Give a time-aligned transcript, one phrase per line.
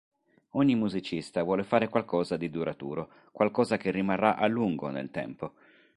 [0.53, 5.53] Ogni musicista vuole fare qualcosa di duraturo, qualcosa che rimarrà a lungo nel tempo.